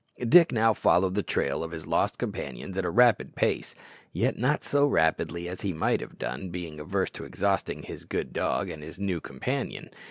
Dick 0.27 0.51
now 0.51 0.73
followed 0.73 1.13
the 1.13 1.21
trail 1.21 1.63
of 1.63 1.69
his 1.69 1.85
lost 1.85 2.17
companions 2.17 2.75
at 2.75 2.85
a 2.85 2.89
rapid 2.89 3.35
pace, 3.35 3.75
yet 4.11 4.35
not 4.35 4.63
so 4.63 4.87
rapidly 4.87 5.47
as 5.47 5.61
he 5.61 5.73
might 5.73 6.01
have 6.01 6.17
done, 6.17 6.49
being 6.49 6.79
averse 6.79 7.11
to 7.11 7.23
exhausting 7.23 7.83
his 7.83 8.05
good 8.05 8.33
dog 8.33 8.67
and 8.67 8.81
his 8.81 8.97
new 8.97 9.21
companion. 9.21 9.91